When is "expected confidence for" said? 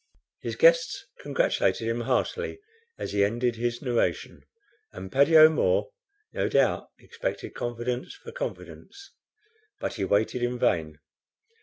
6.97-8.31